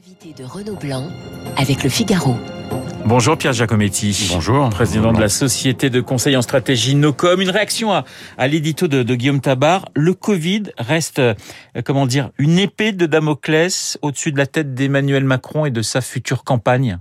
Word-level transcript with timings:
Invité 0.00 0.32
de 0.42 0.48
Renaud 0.48 0.76
Blanc 0.76 1.08
avec 1.58 1.84
le 1.84 1.90
Figaro. 1.90 2.34
Bonjour 3.04 3.36
Pierre 3.36 3.52
Giacometti. 3.52 4.30
Bonjour. 4.32 4.70
Président 4.70 5.12
de 5.12 5.20
la 5.20 5.28
société 5.28 5.90
de 5.90 6.00
conseil 6.00 6.38
en 6.38 6.42
stratégie 6.42 6.94
Nocom. 6.94 7.38
Une 7.42 7.50
réaction 7.50 7.92
à, 7.92 8.04
à 8.38 8.48
l'édito 8.48 8.88
de, 8.88 9.02
de, 9.02 9.14
Guillaume 9.14 9.42
Tabar. 9.42 9.90
Le 9.94 10.14
Covid 10.14 10.62
reste, 10.78 11.18
euh, 11.18 11.34
comment 11.84 12.06
dire, 12.06 12.30
une 12.38 12.58
épée 12.58 12.92
de 12.92 13.04
Damoclès 13.04 13.98
au-dessus 14.00 14.32
de 14.32 14.38
la 14.38 14.46
tête 14.46 14.74
d'Emmanuel 14.74 15.24
Macron 15.24 15.66
et 15.66 15.70
de 15.70 15.82
sa 15.82 16.00
future 16.00 16.44
campagne. 16.44 16.98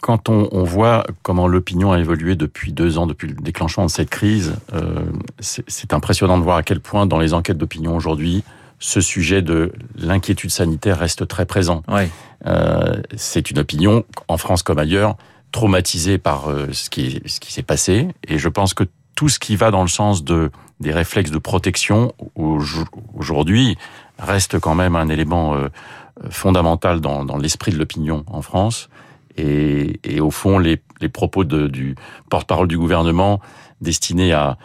Quand 0.00 0.28
on, 0.28 0.48
on 0.50 0.64
voit 0.64 1.06
comment 1.22 1.46
l'opinion 1.46 1.92
a 1.92 2.00
évolué 2.00 2.34
depuis 2.34 2.72
deux 2.72 2.98
ans, 2.98 3.06
depuis 3.06 3.28
le 3.28 3.34
déclenchement 3.34 3.86
de 3.86 3.90
cette 3.90 4.10
crise, 4.10 4.56
euh, 4.72 5.04
c'est 5.38 5.92
impressionnant 5.92 6.36
de 6.36 6.42
voir 6.42 6.56
à 6.56 6.62
quel 6.64 6.80
point 6.80 7.06
dans 7.06 7.18
les 7.20 7.32
enquêtes 7.32 7.58
d'opinion 7.58 7.94
aujourd'hui, 7.94 8.42
ce 8.80 9.00
sujet 9.00 9.42
de 9.42 9.72
l'inquiétude 9.94 10.50
sanitaire 10.50 10.98
reste 10.98 11.28
très 11.28 11.46
présent. 11.46 11.82
Ouais. 11.86 12.10
Euh, 12.46 13.00
c'est 13.14 13.50
une 13.50 13.58
opinion, 13.58 14.04
en 14.26 14.38
France 14.38 14.62
comme 14.62 14.78
ailleurs, 14.78 15.16
traumatisée 15.52 16.16
par 16.16 16.48
euh, 16.48 16.68
ce 16.72 16.88
qui, 16.88 17.20
ce 17.26 17.38
qui 17.40 17.52
s'est 17.52 17.62
passé. 17.62 18.08
Et 18.26 18.38
je 18.38 18.48
pense 18.48 18.72
que 18.72 18.84
tout 19.14 19.28
ce 19.28 19.38
qui 19.38 19.54
va 19.54 19.70
dans 19.70 19.82
le 19.82 19.88
sens 19.88 20.24
de 20.24 20.50
des 20.80 20.92
réflexes 20.92 21.30
de 21.30 21.38
protection 21.38 22.14
aujourd'hui 23.14 23.76
reste 24.18 24.58
quand 24.58 24.74
même 24.74 24.96
un 24.96 25.10
élément 25.10 25.54
euh, 25.54 25.68
fondamental 26.30 27.02
dans, 27.02 27.26
dans 27.26 27.36
l'esprit 27.36 27.70
de 27.70 27.76
l'opinion 27.76 28.24
en 28.28 28.40
France. 28.40 28.88
Et, 29.36 30.00
et, 30.04 30.20
au 30.20 30.30
fond, 30.30 30.58
les, 30.58 30.80
les 31.02 31.10
propos 31.10 31.44
de, 31.44 31.68
du 31.68 31.96
porte-parole 32.30 32.66
du 32.66 32.78
gouvernement 32.78 33.40
destinés 33.82 34.32
à, 34.32 34.56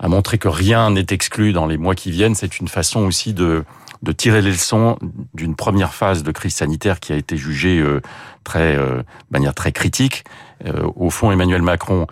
à 0.00 0.08
montrer 0.08 0.38
que 0.38 0.48
rien 0.48 0.90
n'est 0.90 1.06
exclu 1.10 1.52
dans 1.52 1.66
les 1.66 1.76
mois 1.76 1.94
qui 1.94 2.10
viennent, 2.10 2.34
c'est 2.34 2.58
une 2.58 2.68
façon 2.68 3.00
aussi 3.00 3.34
de, 3.34 3.64
de 4.02 4.12
tirer 4.12 4.40
les 4.40 4.50
leçons 4.50 4.98
d'une 5.34 5.54
première 5.54 5.92
phase 5.92 6.22
de 6.22 6.32
crise 6.32 6.54
sanitaire 6.54 7.00
qui 7.00 7.12
a 7.12 7.16
été 7.16 7.36
jugée 7.36 7.78
euh, 7.78 8.00
très, 8.42 8.76
euh, 8.76 8.98
de 8.98 9.30
manière 9.30 9.54
très 9.54 9.72
critique. 9.72 10.24
Euh, 10.64 10.88
au 10.96 11.10
fond, 11.10 11.30
Emmanuel 11.30 11.60
Macron 11.60 12.06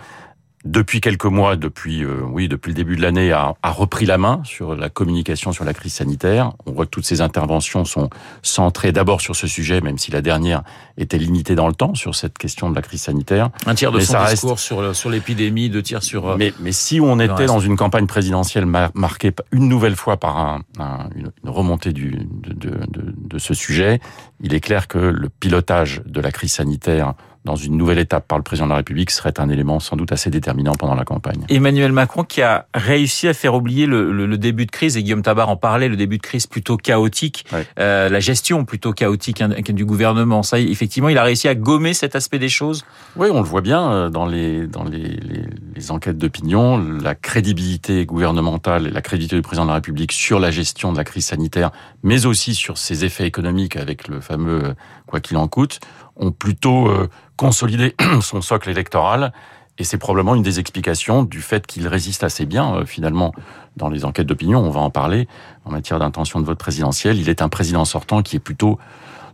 depuis 0.64 1.00
quelques 1.00 1.24
mois, 1.24 1.56
depuis 1.56 2.04
euh, 2.04 2.20
oui, 2.30 2.48
depuis 2.48 2.70
le 2.70 2.74
début 2.74 2.96
de 2.96 3.02
l'année, 3.02 3.32
a, 3.32 3.54
a, 3.62 3.70
repris 3.70 4.06
la 4.06 4.18
main 4.18 4.40
sur 4.44 4.74
la 4.74 4.88
communication 4.88 5.52
sur 5.52 5.64
la 5.64 5.72
crise 5.72 5.94
sanitaire. 5.94 6.52
On 6.66 6.72
voit 6.72 6.84
que 6.84 6.90
toutes 6.90 7.06
ces 7.06 7.20
interventions 7.20 7.84
sont 7.84 8.10
centrées 8.42 8.92
d'abord 8.92 9.20
sur 9.20 9.36
ce 9.36 9.46
sujet, 9.46 9.80
même 9.80 9.98
si 9.98 10.10
la 10.10 10.20
dernière 10.20 10.62
était 10.96 11.18
limitée 11.18 11.54
dans 11.54 11.68
le 11.68 11.74
temps 11.74 11.94
sur 11.94 12.14
cette 12.14 12.36
question 12.38 12.70
de 12.70 12.74
la 12.74 12.82
crise 12.82 13.02
sanitaire. 13.02 13.50
Un 13.66 13.74
tiers 13.74 13.92
de 13.92 13.98
mais 13.98 14.04
son 14.04 14.14
ça 14.14 14.30
discours 14.30 14.50
reste... 14.50 14.64
sur 14.64 14.94
sur 14.94 15.10
l'épidémie, 15.10 15.70
deux 15.70 15.82
tiers 15.82 16.02
sur. 16.02 16.36
Mais 16.36 16.52
mais 16.60 16.72
si 16.72 17.00
on 17.00 17.20
était 17.20 17.46
dans 17.46 17.60
une 17.60 17.76
campagne 17.76 18.06
présidentielle 18.06 18.66
marquée 18.94 19.32
une 19.52 19.68
nouvelle 19.68 19.96
fois 19.96 20.16
par 20.16 20.38
un, 20.38 20.62
un, 20.78 21.08
une, 21.14 21.30
remontée 21.44 21.92
du 21.92 22.10
de, 22.10 22.52
de, 22.52 22.70
de, 22.88 23.14
de 23.16 23.38
ce 23.38 23.54
sujet, 23.54 24.00
il 24.40 24.54
est 24.54 24.60
clair 24.60 24.88
que 24.88 24.98
le 24.98 25.28
pilotage 25.28 26.02
de 26.04 26.20
la 26.20 26.32
crise 26.32 26.52
sanitaire 26.52 27.14
dans 27.44 27.56
une 27.56 27.76
nouvelle 27.76 27.98
étape 27.98 28.26
par 28.28 28.38
le 28.38 28.44
président 28.44 28.66
de 28.66 28.70
la 28.70 28.76
République 28.76 29.10
serait 29.10 29.38
un 29.38 29.48
élément 29.48 29.80
sans 29.80 29.96
doute 29.96 30.12
assez 30.12 30.30
déterminant 30.30 30.72
pendant 30.74 30.94
la 30.94 31.04
campagne. 31.04 31.44
Emmanuel 31.48 31.92
Macron 31.92 32.24
qui 32.24 32.42
a 32.42 32.66
réussi 32.74 33.28
à 33.28 33.34
faire 33.34 33.54
oublier 33.54 33.86
le, 33.86 34.12
le, 34.12 34.26
le 34.26 34.38
début 34.38 34.66
de 34.66 34.70
crise, 34.70 34.96
et 34.96 35.02
Guillaume 35.02 35.22
Tabar 35.22 35.48
en 35.48 35.56
parlait, 35.56 35.88
le 35.88 35.96
début 35.96 36.18
de 36.18 36.22
crise 36.22 36.46
plutôt 36.46 36.76
chaotique, 36.76 37.46
euh, 37.78 38.08
la 38.08 38.20
gestion 38.20 38.64
plutôt 38.64 38.92
chaotique 38.92 39.42
du 39.42 39.84
gouvernement. 39.84 40.42
Ça, 40.42 40.58
effectivement, 40.58 41.08
il 41.08 41.18
a 41.18 41.22
réussi 41.22 41.48
à 41.48 41.54
gommer 41.54 41.94
cet 41.94 42.16
aspect 42.16 42.38
des 42.38 42.48
choses. 42.48 42.84
Oui, 43.16 43.28
on 43.32 43.40
le 43.40 43.46
voit 43.46 43.60
bien 43.60 43.90
euh, 43.90 44.10
dans 44.10 44.26
les, 44.26 44.66
dans 44.66 44.84
les, 44.84 44.98
les, 44.98 45.44
les 45.74 45.90
enquêtes 45.90 46.18
d'opinion, 46.18 46.76
la 46.78 47.14
crédibilité 47.14 48.04
gouvernementale 48.04 48.86
et 48.86 48.90
la 48.90 49.00
crédibilité 49.00 49.36
du 49.36 49.42
président 49.42 49.64
de 49.64 49.70
la 49.70 49.76
République 49.76 50.12
sur 50.12 50.38
la 50.40 50.50
gestion 50.50 50.92
de 50.92 50.96
la 50.96 51.04
crise 51.04 51.26
sanitaire, 51.26 51.70
mais 52.02 52.26
aussi 52.26 52.54
sur 52.54 52.78
ses 52.78 53.04
effets 53.04 53.26
économiques 53.26 53.76
avec 53.76 54.08
le 54.08 54.20
fameux 54.20 54.74
quoi 55.06 55.20
qu'il 55.20 55.36
en 55.36 55.48
coûte, 55.48 55.80
ont 56.16 56.32
plutôt 56.32 56.88
euh, 56.88 57.08
consolidé 57.38 57.94
son 58.20 58.42
socle 58.42 58.68
électoral. 58.68 59.32
Et 59.78 59.84
c'est 59.84 59.96
probablement 59.96 60.34
une 60.34 60.42
des 60.42 60.58
explications 60.58 61.22
du 61.22 61.40
fait 61.40 61.64
qu'il 61.66 61.86
résiste 61.86 62.24
assez 62.24 62.44
bien, 62.46 62.74
euh, 62.74 62.84
finalement, 62.84 63.32
dans 63.76 63.88
les 63.88 64.04
enquêtes 64.04 64.26
d'opinion. 64.26 64.58
On 64.58 64.70
va 64.70 64.80
en 64.80 64.90
parler 64.90 65.28
en 65.64 65.70
matière 65.70 66.00
d'intention 66.00 66.40
de 66.40 66.44
vote 66.44 66.58
présidentiel. 66.58 67.18
Il 67.18 67.28
est 67.28 67.40
un 67.40 67.48
président 67.48 67.84
sortant 67.84 68.22
qui 68.22 68.36
est 68.36 68.40
plutôt 68.40 68.78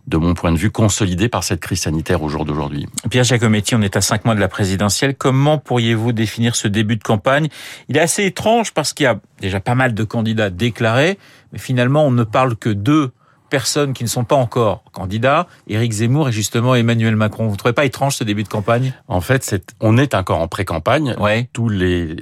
de 0.07 0.17
mon 0.17 0.35
point 0.35 0.51
de 0.51 0.57
vue, 0.57 0.69
consolidé 0.69 1.29
par 1.29 1.43
cette 1.43 1.59
crise 1.59 1.81
sanitaire 1.81 2.21
au 2.21 2.29
jour 2.29 2.45
d'aujourd'hui. 2.45 2.87
Pierre 3.09 3.23
Giacometti, 3.23 3.73
on 3.73 3.81
est 3.81 3.97
à 3.97 4.01
cinq 4.01 4.23
mois 4.23 4.35
de 4.35 4.39
la 4.39 4.47
présidentielle. 4.47 5.15
Comment 5.15 5.57
pourriez-vous 5.57 6.11
définir 6.11 6.55
ce 6.55 6.67
début 6.67 6.95
de 6.95 7.03
campagne? 7.03 7.47
Il 7.89 7.97
est 7.97 8.01
assez 8.01 8.23
étrange 8.23 8.71
parce 8.71 8.93
qu'il 8.93 9.05
y 9.05 9.07
a 9.07 9.19
déjà 9.41 9.59
pas 9.59 9.73
mal 9.73 9.95
de 9.95 10.03
candidats 10.03 10.51
déclarés, 10.51 11.17
mais 11.51 11.57
finalement, 11.57 12.05
on 12.05 12.11
ne 12.11 12.23
parle 12.23 12.55
que 12.55 12.69
d'eux 12.69 13.13
personnes 13.49 13.93
qui 13.93 14.03
ne 14.03 14.09
sont 14.09 14.23
pas 14.23 14.35
encore 14.35 14.83
candidats, 14.91 15.47
Éric 15.67 15.91
Zemmour 15.91 16.29
et 16.29 16.31
justement 16.31 16.75
Emmanuel 16.75 17.15
Macron. 17.15 17.45
Vous 17.45 17.53
ne 17.53 17.57
trouvez 17.57 17.73
pas 17.73 17.85
étrange 17.85 18.15
ce 18.15 18.23
début 18.23 18.43
de 18.43 18.47
campagne? 18.47 18.93
En 19.07 19.21
fait, 19.21 19.43
c'est, 19.43 19.75
on 19.81 19.97
est 19.97 20.13
encore 20.13 20.39
en 20.39 20.47
pré-campagne. 20.47 21.15
Ouais. 21.19 21.49
Tous 21.53 21.69
les 21.69 22.15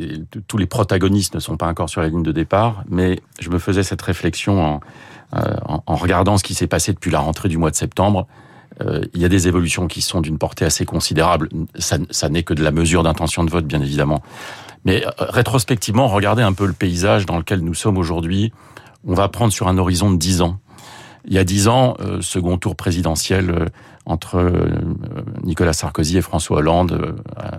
tous 0.48 0.58
les 0.58 0.66
protagonistes 0.66 1.36
ne 1.36 1.40
sont 1.40 1.58
pas 1.58 1.68
encore 1.68 1.90
sur 1.90 2.02
la 2.02 2.10
ligne 2.10 2.24
de 2.24 2.32
départ, 2.32 2.84
mais 2.90 3.20
je 3.40 3.50
me 3.50 3.60
faisais 3.60 3.84
cette 3.84 4.02
réflexion 4.02 4.62
en, 4.62 4.80
euh, 5.36 5.56
en, 5.66 5.84
en 5.86 5.96
regardant 5.96 6.38
ce 6.38 6.44
qui 6.44 6.54
s'est 6.54 6.68
passé 6.68 6.94
depuis 6.94 7.12
la 7.12 7.20
rentrée 7.20 7.50
du 7.50 7.58
mois 7.58 7.72
de 7.72 7.76
septembre. 7.76 8.28
Euh, 8.82 9.02
il 9.14 9.22
y 9.22 9.26
a 9.26 9.30
des 9.30 9.48
évolutions 9.48 9.88
qui 9.88 10.02
sont 10.02 10.22
d'une 10.22 10.38
portée 10.38 10.66
assez 10.66 10.86
considérable. 10.86 11.50
Ça, 11.78 11.98
ça 12.10 12.30
n'est 12.30 12.44
que 12.44 12.54
de 12.54 12.64
la 12.64 12.72
mesure 12.72 13.04
d'intention 13.04 13.44
de 13.44 13.52
vote, 13.52 13.66
bien 13.66 13.82
évidemment. 13.82 14.22
Mais 14.86 15.06
euh, 15.06 15.12
rétrospectivement, 15.20 16.08
regardez 16.08 16.44
un 16.44 16.54
peu 16.54 16.66
le 16.66 16.74
paysage 16.74 17.26
dans 17.26 17.38
lequel 17.38 17.60
nous 17.62 17.74
sommes 17.74 17.98
aujourd'hui. 17.98 18.52
On 19.06 19.14
va 19.14 19.28
prendre 19.28 19.52
sur 19.52 19.68
un 19.68 19.78
horizon 19.78 20.12
de 20.12 20.18
10 20.18 20.42
ans 20.42 20.60
il 21.26 21.34
y 21.34 21.38
a 21.38 21.44
dix 21.44 21.68
ans, 21.68 21.96
euh, 22.00 22.22
second 22.22 22.58
tour 22.58 22.76
présidentiel 22.76 23.50
euh, 23.50 23.66
entre 24.06 24.38
euh, 24.38 24.70
Nicolas 25.44 25.74
Sarkozy 25.74 26.18
et 26.18 26.22
François 26.22 26.58
Hollande, 26.58 26.92
euh, 26.92 27.14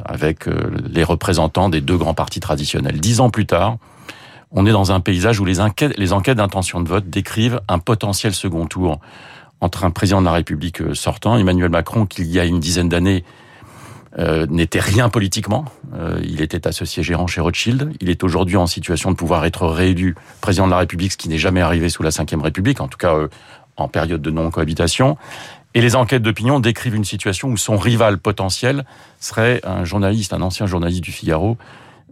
avec 0.04 0.46
les 0.46 1.04
représentants 1.04 1.68
des 1.68 1.80
deux 1.80 1.96
grands 1.96 2.14
partis 2.14 2.40
traditionnels. 2.40 3.00
Dix 3.00 3.20
ans 3.20 3.30
plus 3.30 3.46
tard, 3.46 3.78
on 4.50 4.66
est 4.66 4.72
dans 4.72 4.92
un 4.92 5.00
paysage 5.00 5.40
où 5.40 5.44
les 5.44 5.60
enquêtes, 5.60 5.96
les 5.96 6.12
enquêtes 6.12 6.36
d'intention 6.36 6.80
de 6.80 6.88
vote 6.88 7.08
décrivent 7.08 7.60
un 7.68 7.78
potentiel 7.78 8.34
second 8.34 8.66
tour 8.66 9.00
entre 9.60 9.84
un 9.84 9.90
président 9.90 10.20
de 10.20 10.26
la 10.26 10.32
République 10.32 10.94
sortant, 10.94 11.38
Emmanuel 11.38 11.70
Macron, 11.70 12.04
qui 12.04 12.22
il 12.22 12.30
y 12.30 12.38
a 12.38 12.44
une 12.44 12.60
dizaine 12.60 12.88
d'années 12.88 13.24
euh, 14.18 14.46
n'était 14.48 14.80
rien 14.80 15.08
politiquement. 15.08 15.64
Euh, 15.94 16.20
il 16.22 16.40
était 16.40 16.66
associé 16.66 17.02
gérant 17.02 17.26
chez 17.26 17.40
Rothschild. 17.40 17.92
Il 18.00 18.10
est 18.10 18.22
aujourd'hui 18.22 18.56
en 18.56 18.66
situation 18.66 19.10
de 19.10 19.16
pouvoir 19.16 19.44
être 19.44 19.66
réélu 19.66 20.14
président 20.40 20.66
de 20.66 20.70
la 20.70 20.78
République, 20.78 21.12
ce 21.12 21.16
qui 21.16 21.28
n'est 21.28 21.38
jamais 21.38 21.60
arrivé 21.60 21.88
sous 21.88 22.02
la 22.02 22.10
Ve 22.10 22.42
République, 22.42 22.80
en 22.80 22.88
tout 22.88 22.98
cas 22.98 23.14
euh, 23.14 23.28
en 23.76 23.88
période 23.88 24.22
de 24.22 24.30
non-cohabitation. 24.30 25.16
Et 25.74 25.80
les 25.80 25.96
enquêtes 25.96 26.22
d'opinion 26.22 26.60
décrivent 26.60 26.94
une 26.94 27.04
situation 27.04 27.48
où 27.48 27.56
son 27.56 27.76
rival 27.76 28.18
potentiel 28.18 28.84
serait 29.18 29.60
un 29.64 29.84
journaliste, 29.84 30.32
un 30.32 30.40
ancien 30.40 30.66
journaliste 30.66 31.02
du 31.02 31.10
Figaro, 31.10 31.58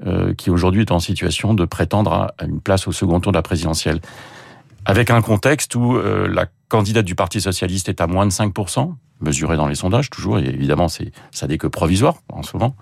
euh, 0.04 0.34
qui 0.34 0.50
aujourd'hui 0.50 0.80
est 0.80 0.90
en 0.90 0.98
situation 0.98 1.54
de 1.54 1.64
prétendre 1.64 2.12
à 2.36 2.44
une 2.44 2.60
place 2.60 2.88
au 2.88 2.92
second 2.92 3.20
tour 3.20 3.30
de 3.30 3.38
la 3.38 3.42
présidentielle. 3.42 4.00
Avec 4.84 5.10
un 5.10 5.22
contexte 5.22 5.76
où 5.76 5.94
euh, 5.94 6.26
la 6.26 6.46
candidate 6.68 7.04
du 7.04 7.14
Parti 7.14 7.40
socialiste 7.40 7.88
est 7.88 8.00
à 8.00 8.08
moins 8.08 8.26
de 8.26 8.32
5%, 8.32 8.94
mesuré 9.22 9.56
dans 9.56 9.66
les 9.66 9.74
sondages 9.74 10.10
toujours, 10.10 10.38
et 10.38 10.44
évidemment 10.44 10.88
c'est 10.88 11.12
ça 11.30 11.46
n'est 11.46 11.58
que 11.58 11.66
provisoire 11.66 12.16
en 12.28 12.42
ce 12.42 12.56
moment, 12.56 12.76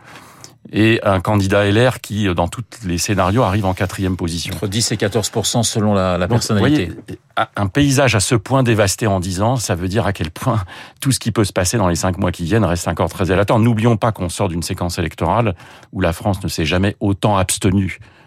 et 0.73 1.01
un 1.03 1.21
candidat 1.21 1.69
LR 1.69 2.01
qui, 2.01 2.33
dans 2.35 2.47
tous 2.47 2.63
les 2.85 2.99
scénarios, 2.99 3.43
arrive 3.43 3.65
en 3.65 3.75
quatrième 3.75 4.17
position. 4.17 4.55
Entre 4.55 4.69
10 4.69 4.93
et 4.93 4.97
14 4.97 5.31
selon 5.63 5.95
la, 5.95 6.19
la 6.19 6.27
Donc, 6.27 6.37
personnalité. 6.37 6.93
Voyez, 7.07 7.19
un 7.57 7.67
paysage 7.67 8.15
à 8.15 8.21
ce 8.21 8.35
point 8.35 8.63
dévasté 8.63 9.07
en 9.07 9.21
10 9.21 9.41
ans, 9.43 9.57
ça 9.57 9.75
veut 9.75 9.89
dire 9.89 10.07
à 10.07 10.13
quel 10.13 10.31
point 10.31 10.63
tout 11.01 11.13
ce 11.13 11.19
qui 11.19 11.33
peut 11.33 11.45
se 11.45 11.53
passer 11.53 11.77
dans 11.77 11.89
les 11.89 11.97
cinq 11.97 12.19
mois 12.19 12.31
qui 12.31 12.45
viennent 12.45 12.65
reste 12.65 12.87
encore 12.87 13.09
très 13.09 13.33
élatant. 13.33 13.59
N'oublions 13.59 13.97
pas 13.97 14.13
qu'on 14.13 14.29
sort 14.29 14.49
d'une 14.49 14.63
séquence 14.63 14.99
électorale 14.99 15.57
où 15.93 16.01
la 16.01 16.13
France 16.13 16.43
ne 16.43 16.49
s'est 16.49 16.67
jamais 16.67 16.95
autant 17.01 17.37
abstenue 17.37 17.99
euh, 17.99 18.20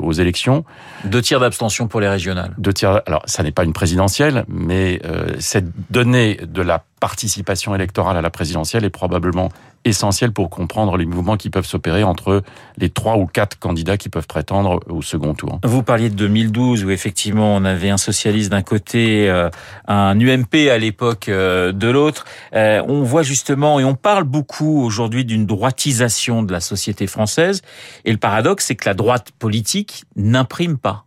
aux 0.00 0.12
élections. 0.12 0.64
Deux 1.04 1.22
tiers 1.22 1.40
d'abstention 1.40 1.88
pour 1.88 2.00
les 2.00 2.08
régionales. 2.08 2.54
Deux 2.58 2.72
tiers. 2.72 3.02
Alors, 3.06 3.22
ça 3.26 3.42
n'est 3.42 3.52
pas 3.52 3.64
une 3.64 3.72
présidentielle, 3.72 4.44
mais 4.48 5.00
euh, 5.04 5.34
cette 5.38 5.66
donnée 5.90 6.38
de 6.42 6.62
la 6.62 6.84
participation 7.00 7.74
électorale 7.74 8.16
à 8.16 8.22
la 8.22 8.30
présidentielle 8.30 8.84
est 8.84 8.90
probablement 8.90 9.50
essentielle 9.84 10.32
pour 10.32 10.50
comprendre 10.50 10.96
les 10.96 11.06
mouvements 11.06 11.36
qui 11.36 11.50
peuvent 11.50 11.66
s'opérer 11.66 12.04
entre 12.04 12.42
les 12.76 12.90
trois 12.90 13.16
ou 13.16 13.26
quatre 13.26 13.58
candidats 13.58 13.96
qui 13.96 14.08
peuvent 14.08 14.26
prétendre 14.26 14.80
au 14.88 15.02
second 15.02 15.34
tour. 15.34 15.60
Vous 15.64 15.82
parliez 15.82 16.10
de 16.10 16.14
2012 16.14 16.84
où 16.84 16.90
effectivement 16.90 17.54
on 17.56 17.64
avait 17.64 17.90
un 17.90 17.96
socialiste 17.96 18.50
d'un 18.50 18.62
côté, 18.62 19.28
euh, 19.28 19.48
un 19.86 20.18
UMP 20.18 20.68
à 20.70 20.78
l'époque 20.78 21.28
euh, 21.28 21.72
de 21.72 21.88
l'autre. 21.88 22.24
Euh, 22.54 22.82
on 22.88 23.02
voit 23.02 23.22
justement 23.22 23.80
et 23.80 23.84
on 23.84 23.94
parle 23.94 24.24
beaucoup 24.24 24.82
aujourd'hui 24.82 25.24
d'une 25.24 25.46
droitisation 25.46 26.42
de 26.42 26.52
la 26.52 26.60
société 26.60 27.06
française. 27.06 27.62
Et 28.04 28.12
le 28.12 28.18
paradoxe, 28.18 28.66
c'est 28.66 28.76
que 28.76 28.88
la 28.88 28.94
droite 28.94 29.30
politique 29.38 30.04
n'imprime 30.16 30.76
pas 30.76 31.04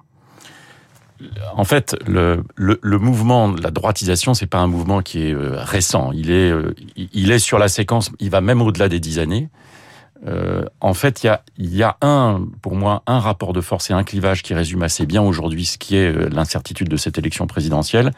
en 1.56 1.64
fait, 1.64 1.96
le, 2.06 2.44
le, 2.56 2.80
le, 2.82 3.00
mouvement 3.00 3.50
de 3.50 3.62
la 3.62 3.72
droitisation, 3.72 4.34
c'est 4.34 4.48
pas 4.48 4.60
un 4.60 4.68
mouvement 4.68 5.02
qui 5.02 5.28
est 5.28 5.34
euh, 5.34 5.56
récent. 5.58 6.12
Il 6.14 6.32
est, 6.32 6.52
euh, 6.52 6.74
il 6.96 7.32
est 7.32 7.40
sur 7.40 7.60
la 7.60 7.68
séquence. 7.68 8.12
Il 8.20 8.30
va 8.30 8.42
même 8.42 8.62
au-delà 8.62 8.90
des 8.90 9.00
dix 9.00 9.20
années. 9.20 9.50
Euh, 10.26 10.64
en 10.80 10.94
fait, 10.94 11.24
il 11.24 11.28
y 11.28 11.30
a, 11.30 11.44
y 11.58 11.84
a 11.84 11.98
un, 12.02 12.42
pour 12.62 12.76
moi, 12.76 13.04
un 13.08 13.20
rapport 13.20 13.54
de 13.54 13.62
force 13.62 13.90
et 13.90 13.94
un 13.94 14.04
clivage 14.04 14.42
qui 14.42 14.54
résume 14.54 14.84
assez 14.84 15.06
bien 15.06 15.22
aujourd'hui 15.22 15.66
ce 15.66 15.78
qui 15.78 15.98
est 15.98 16.12
l'incertitude 16.30 16.88
de 16.88 16.98
cette 16.98 17.18
élection 17.18 17.46
présidentielle. 17.46 18.12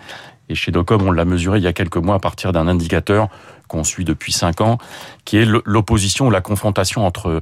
Et 0.48 0.56
chez 0.56 0.72
Docom, 0.72 1.02
on 1.02 1.12
l'a 1.12 1.26
mesuré 1.26 1.58
il 1.58 1.64
y 1.64 1.68
a 1.68 1.74
quelques 1.74 1.98
mois 1.98 2.16
à 2.16 2.20
partir 2.20 2.52
d'un 2.52 2.68
indicateur 2.68 3.30
qu'on 3.68 3.84
suit 3.84 4.06
depuis 4.06 4.32
cinq 4.32 4.62
ans, 4.62 4.78
qui 5.26 5.38
est 5.38 5.46
l'opposition 5.66 6.28
ou 6.28 6.32
la 6.32 6.42
confrontation 6.42 7.06
entre 7.06 7.42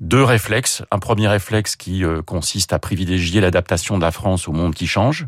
deux 0.00 0.22
réflexes. 0.22 0.82
Un 0.90 0.98
premier 0.98 1.28
réflexe 1.28 1.76
qui 1.76 2.04
euh, 2.04 2.22
consiste 2.22 2.72
à 2.72 2.78
privilégier 2.78 3.40
l'adaptation 3.40 3.98
de 3.98 4.02
la 4.02 4.10
France 4.10 4.48
au 4.48 4.52
monde 4.52 4.74
qui 4.74 4.86
change. 4.86 5.26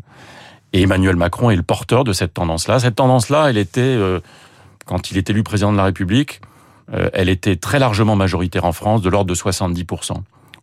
Et 0.73 0.81
Emmanuel 0.83 1.15
Macron 1.15 1.49
est 1.49 1.55
le 1.55 1.63
porteur 1.63 2.03
de 2.03 2.13
cette 2.13 2.33
tendance-là. 2.33 2.79
Cette 2.79 2.95
tendance-là, 2.95 3.49
elle 3.49 3.57
était, 3.57 3.81
euh, 3.81 4.19
quand 4.85 5.11
il 5.11 5.17
est 5.17 5.29
élu 5.29 5.43
président 5.43 5.71
de 5.71 5.77
la 5.77 5.83
République, 5.83 6.41
euh, 6.93 7.09
elle 7.13 7.29
était 7.29 7.57
très 7.57 7.79
largement 7.79 8.15
majoritaire 8.15 8.65
en 8.65 8.71
France, 8.71 9.01
de 9.01 9.09
l'ordre 9.09 9.29
de 9.29 9.35
70%. 9.35 10.13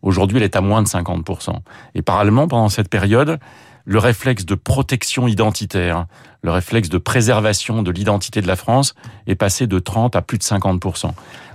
Aujourd'hui, 0.01 0.37
elle 0.37 0.43
est 0.43 0.55
à 0.55 0.61
moins 0.61 0.81
de 0.81 0.87
50%. 0.87 1.53
Et 1.93 2.01
parallèlement, 2.01 2.47
pendant 2.47 2.69
cette 2.69 2.89
période, 2.89 3.39
le 3.85 3.99
réflexe 3.99 4.45
de 4.45 4.55
protection 4.55 5.27
identitaire, 5.27 6.05
le 6.41 6.51
réflexe 6.51 6.89
de 6.89 6.97
préservation 6.97 7.83
de 7.83 7.91
l'identité 7.91 8.41
de 8.41 8.47
la 8.47 8.55
France 8.55 8.95
est 9.27 9.35
passé 9.35 9.67
de 9.67 9.79
30 9.79 10.15
à 10.15 10.21
plus 10.21 10.37
de 10.37 10.43
50%. 10.43 11.11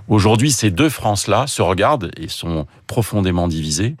Aujourd'hui, 0.07 0.51
ces 0.51 0.71
deux 0.71 0.89
France-là 0.89 1.47
se 1.47 1.61
regardent 1.61 2.11
et 2.17 2.27
sont 2.27 2.67
profondément 2.87 3.47
divisées. 3.47 3.95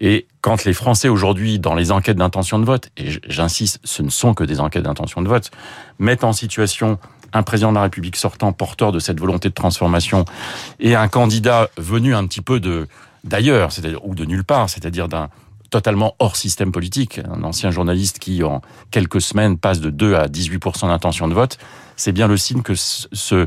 Et 0.00 0.26
quand 0.40 0.64
les 0.64 0.74
Français 0.74 1.08
aujourd'hui, 1.08 1.58
dans 1.58 1.74
les 1.74 1.90
enquêtes 1.90 2.18
d'intention 2.18 2.58
de 2.58 2.64
vote, 2.64 2.90
et 2.96 3.06
j'insiste, 3.28 3.80
ce 3.84 4.02
ne 4.02 4.10
sont 4.10 4.34
que 4.34 4.44
des 4.44 4.60
enquêtes 4.60 4.82
d'intention 4.82 5.22
de 5.22 5.28
vote, 5.28 5.50
mettent 5.98 6.24
en 6.24 6.32
situation 6.32 6.98
un 7.32 7.42
président 7.42 7.70
de 7.70 7.76
la 7.76 7.82
République 7.82 8.16
sortant 8.16 8.52
porteur 8.52 8.92
de 8.92 8.98
cette 8.98 9.18
volonté 9.18 9.48
de 9.48 9.54
transformation 9.54 10.24
et 10.80 10.94
un 10.94 11.08
candidat 11.08 11.70
venu 11.76 12.14
un 12.14 12.26
petit 12.26 12.42
peu 12.42 12.60
de 12.60 12.86
d'ailleurs, 13.24 13.72
c'est-à-dire 13.72 14.04
ou 14.04 14.14
de 14.14 14.24
nulle 14.24 14.44
part, 14.44 14.70
c'est-à-dire 14.70 15.08
d'un 15.08 15.28
totalement 15.70 16.14
hors 16.18 16.36
système 16.36 16.70
politique, 16.72 17.20
un 17.28 17.42
ancien 17.42 17.70
journaliste 17.70 18.18
qui 18.18 18.42
en 18.44 18.62
quelques 18.90 19.20
semaines 19.20 19.58
passe 19.58 19.80
de 19.80 19.90
2 19.90 20.14
à 20.14 20.26
18% 20.28 20.86
d'intention 20.86 21.26
de 21.26 21.34
vote, 21.34 21.58
c'est 21.96 22.12
bien 22.12 22.28
le 22.28 22.36
signe 22.36 22.62
que 22.62 22.74
ce 22.74 23.46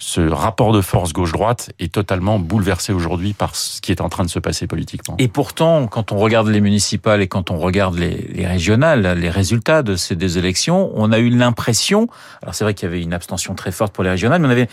ce 0.00 0.22
rapport 0.22 0.72
de 0.72 0.80
force 0.80 1.12
gauche-droite 1.12 1.72
est 1.78 1.92
totalement 1.92 2.38
bouleversé 2.38 2.94
aujourd'hui 2.94 3.34
par 3.34 3.54
ce 3.54 3.82
qui 3.82 3.92
est 3.92 4.00
en 4.00 4.08
train 4.08 4.24
de 4.24 4.30
se 4.30 4.38
passer 4.38 4.66
politiquement. 4.66 5.14
Et 5.18 5.28
pourtant, 5.28 5.86
quand 5.88 6.10
on 6.10 6.16
regarde 6.16 6.48
les 6.48 6.62
municipales 6.62 7.20
et 7.20 7.28
quand 7.28 7.50
on 7.50 7.58
regarde 7.58 7.98
les, 7.98 8.46
régionales, 8.46 9.18
les 9.18 9.28
résultats 9.28 9.82
de 9.82 9.96
ces 9.96 10.16
deux 10.16 10.38
élections, 10.38 10.90
on 10.94 11.12
a 11.12 11.18
eu 11.18 11.28
l'impression, 11.28 12.08
alors 12.42 12.54
c'est 12.54 12.64
vrai 12.64 12.72
qu'il 12.72 12.88
y 12.88 12.90
avait 12.90 13.02
une 13.02 13.12
abstention 13.12 13.54
très 13.54 13.72
forte 13.72 13.92
pour 13.92 14.02
les 14.02 14.10
régionales, 14.10 14.40
mais 14.40 14.48
on 14.48 14.50
avait 14.50 14.68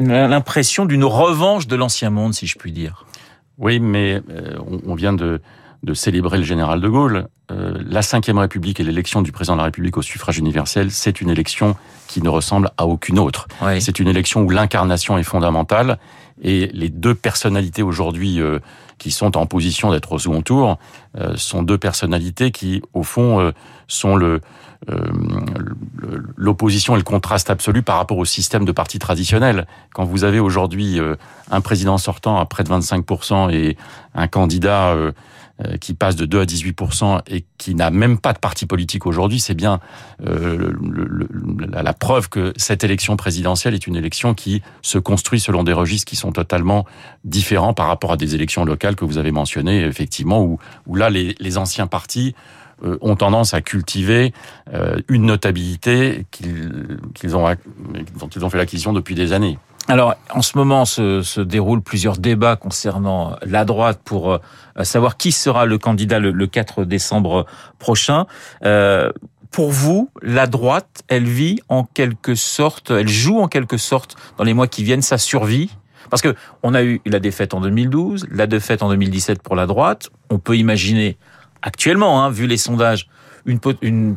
l'impression 0.00 0.84
d'une 0.84 1.04
revanche 1.04 1.68
de 1.68 1.76
l'ancien 1.76 2.10
monde, 2.10 2.34
si 2.34 2.48
je 2.48 2.58
puis 2.58 2.72
dire. 2.72 3.06
Oui, 3.58 3.78
mais 3.78 4.20
euh, 4.30 4.56
on 4.84 4.96
vient 4.96 5.12
de, 5.12 5.40
de 5.82 5.94
célébrer 5.94 6.38
le 6.38 6.44
général 6.44 6.80
de 6.80 6.88
Gaulle. 6.88 7.28
Euh, 7.50 7.78
la 7.84 8.00
Ve 8.00 8.38
République 8.38 8.80
et 8.80 8.84
l'élection 8.84 9.22
du 9.22 9.32
président 9.32 9.54
de 9.54 9.58
la 9.58 9.64
République 9.64 9.96
au 9.96 10.02
suffrage 10.02 10.38
universel, 10.38 10.90
c'est 10.90 11.20
une 11.20 11.30
élection 11.30 11.76
qui 12.06 12.22
ne 12.22 12.28
ressemble 12.28 12.70
à 12.76 12.86
aucune 12.86 13.18
autre. 13.18 13.48
C'est 13.78 13.98
une 13.98 14.08
élection 14.08 14.42
où 14.42 14.50
l'incarnation 14.50 15.16
est 15.16 15.22
fondamentale 15.22 15.98
et 16.42 16.68
les 16.72 16.88
deux 16.88 17.14
personnalités 17.14 17.82
aujourd'hui 17.82 18.40
euh, 18.40 18.58
qui 18.98 19.10
sont 19.10 19.36
en 19.36 19.46
position 19.46 19.90
d'être 19.90 20.12
au 20.12 20.18
second 20.18 20.42
tour 20.42 20.78
euh, 21.18 21.36
sont 21.36 21.62
deux 21.62 21.78
personnalités 21.78 22.50
qui, 22.50 22.82
au 22.92 23.02
fond, 23.02 23.52
sont 23.88 24.16
le 24.16 24.40
l'opposition 26.36 26.94
et 26.94 26.96
le 26.96 27.04
contraste 27.04 27.50
absolu 27.50 27.82
par 27.82 27.96
rapport 27.96 28.16
au 28.16 28.24
système 28.24 28.64
de 28.64 28.72
parti 28.72 28.98
traditionnel. 28.98 29.66
Quand 29.92 30.04
vous 30.04 30.24
avez 30.24 30.40
aujourd'hui 30.40 30.98
un 31.50 31.60
président 31.60 31.98
sortant 31.98 32.38
à 32.38 32.46
près 32.46 32.64
de 32.64 32.70
25% 32.70 33.52
et 33.52 33.76
un 34.14 34.26
candidat 34.26 34.94
euh, 34.94 35.12
qui 35.80 35.94
passe 35.94 36.16
de 36.16 36.26
2 36.26 36.40
à 36.40 36.44
18% 36.44 37.20
et 37.28 37.44
qui 37.58 37.74
n'a 37.74 37.90
même 37.90 38.18
pas 38.18 38.32
de 38.32 38.38
parti 38.38 38.66
politique 38.66 39.06
aujourd'hui, 39.06 39.40
c'est 39.40 39.54
bien 39.54 39.80
euh, 40.26 40.72
la, 41.70 41.92
preuve 41.92 42.28
que 42.28 42.52
cette 42.56 42.84
élection 42.84 43.16
présidentielle 43.16 43.74
est 43.74 43.86
une 43.86 43.96
élection 43.96 44.34
qui 44.34 44.62
se 44.82 44.98
construit 44.98 45.40
selon 45.40 45.62
des 45.62 45.72
registres 45.72 46.08
qui 46.08 46.16
sont 46.16 46.32
totalement 46.32 46.86
différents 47.24 47.74
par 47.74 47.88
rapport 47.88 48.12
à 48.12 48.16
des 48.16 48.34
élections 48.34 48.64
locales 48.64 48.96
que 48.96 49.04
vous 49.04 49.18
avez 49.18 49.32
mentionnées, 49.32 49.82
effectivement, 49.82 50.42
où, 50.42 50.58
où 50.86 50.96
là, 50.96 51.10
les, 51.10 51.34
les 51.38 51.58
anciens 51.58 51.86
partis 51.86 52.34
euh, 52.34 52.59
ont 53.00 53.16
tendance 53.16 53.54
à 53.54 53.60
cultiver 53.60 54.32
une 55.08 55.26
notabilité 55.26 56.26
qu'ils 56.30 57.36
ont, 57.36 57.46
dont 58.18 58.28
ils 58.28 58.44
ont 58.44 58.50
fait 58.50 58.58
l'acquisition 58.58 58.92
depuis 58.92 59.14
des 59.14 59.32
années. 59.32 59.58
Alors, 59.90 60.14
en 60.32 60.40
ce 60.40 60.56
moment, 60.56 60.84
se, 60.84 61.22
se, 61.22 61.40
déroulent 61.40 61.82
plusieurs 61.82 62.16
débats 62.16 62.54
concernant 62.54 63.36
la 63.42 63.64
droite 63.64 64.00
pour 64.04 64.32
euh, 64.32 64.38
savoir 64.82 65.16
qui 65.16 65.32
sera 65.32 65.66
le 65.66 65.78
candidat 65.78 66.20
le, 66.20 66.46
4 66.46 66.84
décembre 66.84 67.44
prochain. 67.80 68.26
Euh, 68.64 69.10
pour 69.50 69.72
vous, 69.72 70.08
la 70.22 70.46
droite, 70.46 71.02
elle 71.08 71.24
vit 71.24 71.58
en 71.68 71.82
quelque 71.82 72.36
sorte, 72.36 72.92
elle 72.92 73.08
joue 73.08 73.40
en 73.40 73.48
quelque 73.48 73.78
sorte 73.78 74.16
dans 74.38 74.44
les 74.44 74.54
mois 74.54 74.68
qui 74.68 74.84
viennent 74.84 75.02
sa 75.02 75.18
survie? 75.18 75.70
Parce 76.08 76.22
que 76.22 76.36
on 76.62 76.74
a 76.74 76.84
eu 76.84 77.00
la 77.04 77.18
défaite 77.18 77.52
en 77.52 77.60
2012, 77.60 78.28
la 78.30 78.46
défaite 78.46 78.84
en 78.84 78.90
2017 78.90 79.42
pour 79.42 79.56
la 79.56 79.66
droite. 79.66 80.10
On 80.30 80.38
peut 80.38 80.56
imaginer 80.56 81.18
actuellement, 81.62 82.22
hein, 82.22 82.30
vu 82.30 82.46
les 82.46 82.56
sondages, 82.56 83.08
une, 83.46 83.58
une 83.82 84.16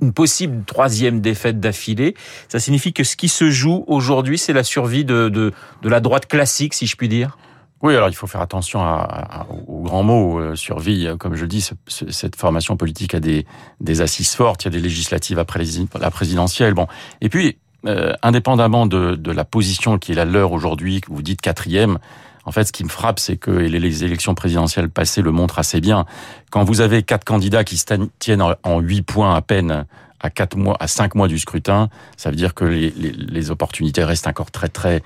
une 0.00 0.12
possible 0.12 0.64
troisième 0.64 1.20
défaite 1.20 1.58
d'affilée. 1.58 2.14
Ça 2.48 2.60
signifie 2.60 2.92
que 2.92 3.04
ce 3.04 3.16
qui 3.16 3.28
se 3.28 3.50
joue 3.50 3.84
aujourd'hui, 3.88 4.38
c'est 4.38 4.52
la 4.52 4.62
survie 4.62 5.04
de, 5.04 5.28
de, 5.28 5.52
de, 5.82 5.88
la 5.88 5.98
droite 5.98 6.26
classique, 6.26 6.72
si 6.72 6.86
je 6.86 6.96
puis 6.96 7.08
dire 7.08 7.36
oui, 7.82 7.94
alors 7.94 8.08
il 8.08 8.14
faut 8.14 8.26
faire 8.26 8.40
attention 8.40 8.80
à, 8.80 9.46
aux 9.68 9.82
grands 9.82 10.02
mots. 10.02 10.40
Euh, 10.40 10.56
survie, 10.56 11.08
comme 11.18 11.34
je 11.34 11.42
le 11.42 11.46
dis, 11.46 11.68
cette 11.86 12.34
formation 12.34 12.78
politique 12.78 13.14
a 13.14 13.20
des, 13.20 13.44
des 13.80 14.00
assises 14.00 14.34
fortes. 14.34 14.64
Il 14.64 14.68
y 14.68 14.68
a 14.68 14.70
des 14.70 14.80
législatives 14.80 15.38
après 15.38 15.62
la 16.00 16.10
présidentielle. 16.10 16.72
Bon, 16.72 16.86
et 17.20 17.28
puis, 17.28 17.58
euh, 17.86 18.14
indépendamment 18.22 18.86
de, 18.86 19.14
de, 19.14 19.30
la 19.30 19.44
position 19.44 19.98
qui 19.98 20.12
est 20.12 20.14
la 20.14 20.24
leur 20.24 20.52
aujourd'hui, 20.52 21.02
que 21.02 21.12
vous 21.12 21.20
dites 21.20 21.42
quatrième, 21.42 21.98
en 22.46 22.52
fait, 22.52 22.64
ce 22.64 22.72
qui 22.72 22.84
me 22.84 22.88
frappe, 22.88 23.18
c'est 23.18 23.36
que 23.36 23.50
les 23.50 24.04
élections 24.04 24.34
présidentielles 24.34 24.88
passées 24.88 25.20
le 25.20 25.32
montrent 25.32 25.58
assez 25.58 25.80
bien. 25.80 26.06
Quand 26.50 26.62
vous 26.62 26.80
avez 26.80 27.02
quatre 27.02 27.24
candidats 27.24 27.64
qui 27.64 27.76
se 27.76 27.84
tiennent 28.20 28.44
en 28.62 28.80
huit 28.80 29.02
points 29.02 29.34
à 29.34 29.42
peine 29.42 29.84
à 30.20 30.30
quatre 30.30 30.56
mois, 30.56 30.76
à 30.80 30.86
cinq 30.86 31.14
mois 31.14 31.28
du 31.28 31.38
scrutin, 31.38 31.90
ça 32.16 32.30
veut 32.30 32.36
dire 32.36 32.54
que 32.54 32.64
les, 32.64 33.50
opportunités 33.50 34.02
restent 34.02 34.26
encore 34.28 34.50
très 34.50 34.68
très 34.68 35.02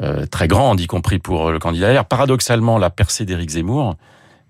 euh, 0.00 0.26
très 0.26 0.48
grandes, 0.48 0.80
y 0.80 0.86
compris 0.86 1.18
pour 1.18 1.50
le 1.50 1.58
candidat 1.58 1.92
LR. 1.92 2.04
Paradoxalement, 2.04 2.78
la 2.78 2.90
percée 2.90 3.24
d'Éric 3.24 3.50
Zemmour 3.50 3.96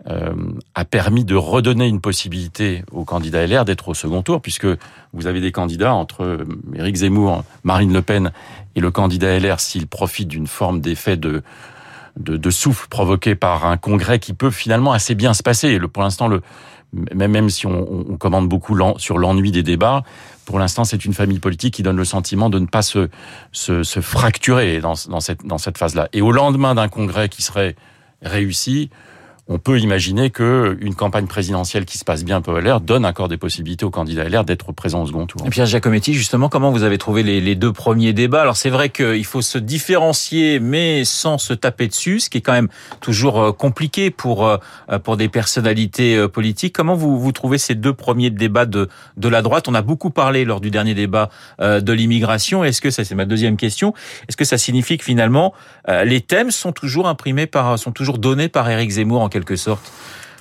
euh, 0.08 0.34
a 0.74 0.84
permis 0.84 1.24
de 1.24 1.34
redonner 1.34 1.88
une 1.88 2.00
possibilité 2.00 2.84
au 2.92 3.04
candidat 3.04 3.46
LR 3.46 3.64
d'être 3.64 3.88
au 3.88 3.94
second 3.94 4.22
tour, 4.22 4.40
puisque 4.40 4.66
vous 5.12 5.26
avez 5.26 5.40
des 5.40 5.52
candidats 5.52 5.94
entre 5.94 6.46
Éric 6.74 6.96
Zemmour, 6.96 7.44
Marine 7.64 7.92
Le 7.92 8.02
Pen 8.02 8.30
et 8.74 8.80
le 8.80 8.90
candidat 8.90 9.38
LR 9.38 9.58
s'il 9.58 9.86
profite 9.86 10.28
d'une 10.28 10.46
forme 10.46 10.80
d'effet 10.80 11.16
de 11.16 11.42
de, 12.16 12.36
de, 12.36 12.50
souffle 12.50 12.88
provoqué 12.88 13.34
par 13.34 13.66
un 13.66 13.76
congrès 13.76 14.18
qui 14.18 14.32
peut 14.32 14.50
finalement 14.50 14.92
assez 14.92 15.14
bien 15.14 15.34
se 15.34 15.42
passer. 15.42 15.78
Le, 15.78 15.88
pour 15.88 16.02
l'instant, 16.02 16.28
le, 16.28 16.42
même, 16.92 17.32
même 17.32 17.50
si 17.50 17.66
on, 17.66 18.10
on 18.12 18.16
commande 18.16 18.48
beaucoup 18.48 18.78
sur 18.98 19.18
l'ennui 19.18 19.50
des 19.50 19.62
débats, 19.62 20.02
pour 20.44 20.58
l'instant, 20.58 20.84
c'est 20.84 21.04
une 21.04 21.12
famille 21.12 21.40
politique 21.40 21.74
qui 21.74 21.82
donne 21.82 21.96
le 21.96 22.04
sentiment 22.04 22.48
de 22.48 22.58
ne 22.58 22.66
pas 22.66 22.82
se, 22.82 23.08
se, 23.52 23.82
se 23.82 24.00
fracturer 24.00 24.80
dans, 24.80 24.94
dans 25.08 25.20
cette, 25.20 25.44
dans 25.44 25.58
cette 25.58 25.76
phase-là. 25.76 26.08
Et 26.12 26.22
au 26.22 26.32
lendemain 26.32 26.74
d'un 26.74 26.88
congrès 26.88 27.28
qui 27.28 27.42
serait 27.42 27.74
réussi, 28.22 28.90
on 29.48 29.58
peut 29.58 29.78
imaginer 29.78 30.30
que 30.30 30.76
une 30.80 30.96
campagne 30.96 31.26
présidentielle 31.26 31.84
qui 31.84 31.98
se 31.98 32.04
passe 32.04 32.24
bien 32.24 32.40
pour 32.40 32.54
LR 32.54 32.80
donne 32.80 33.06
encore 33.06 33.28
des 33.28 33.36
possibilités 33.36 33.84
aux 33.84 33.90
candidats 33.90 34.28
LR 34.28 34.44
d'être 34.44 34.72
présents 34.72 35.02
au 35.02 35.06
second 35.06 35.26
tour. 35.26 35.42
Et 35.46 35.50
Pierre 35.50 35.66
Giacometti, 35.66 36.14
justement, 36.14 36.48
comment 36.48 36.72
vous 36.72 36.82
avez 36.82 36.98
trouvé 36.98 37.22
les, 37.22 37.54
deux 37.54 37.72
premiers 37.72 38.12
débats? 38.12 38.40
Alors 38.40 38.56
c'est 38.56 38.70
vrai 38.70 38.88
qu'il 38.88 39.24
faut 39.24 39.42
se 39.42 39.58
différencier, 39.58 40.58
mais 40.58 41.04
sans 41.04 41.38
se 41.38 41.52
taper 41.52 41.86
dessus, 41.86 42.20
ce 42.20 42.30
qui 42.30 42.38
est 42.38 42.40
quand 42.40 42.52
même 42.52 42.68
toujours 43.00 43.40
euh, 43.40 43.52
compliqué 43.52 44.10
pour 44.10 44.48
euh, 44.48 44.58
pour 45.04 45.16
des 45.16 45.28
personnalités 45.28 46.16
euh, 46.16 46.28
politiques. 46.28 46.74
Comment 46.74 46.94
vous 46.94 47.18
vous 47.18 47.32
trouvez 47.32 47.58
ces 47.58 47.76
deux 47.76 47.92
premiers 47.92 48.30
débats 48.30 48.66
de 48.66 48.88
de 49.16 49.28
la 49.28 49.42
droite? 49.42 49.68
On 49.68 49.74
a 49.74 49.82
beaucoup 49.82 50.10
parlé 50.10 50.44
lors 50.44 50.60
du 50.60 50.70
dernier 50.70 50.94
débat 50.94 51.30
de 51.60 51.92
l'immigration. 51.92 52.64
Est-ce 52.64 52.80
que 52.80 52.90
ça 52.90 53.04
c'est 53.04 53.14
ma 53.14 53.24
deuxième 53.24 53.56
question 53.56 53.94
Est-ce 54.28 54.36
que 54.36 54.44
ça 54.44 54.58
signifie 54.58 54.98
que 54.98 55.04
finalement 55.04 55.54
les 56.04 56.20
thèmes 56.20 56.50
sont 56.50 56.72
toujours 56.72 57.06
imprimés 57.06 57.46
par 57.46 57.78
sont 57.78 57.92
toujours 57.92 58.18
donnés 58.18 58.48
par 58.48 58.68
Éric 58.68 58.90
Zemmour 58.90 59.22
en 59.22 59.28
quelque 59.36 59.56
sorte 59.56 59.92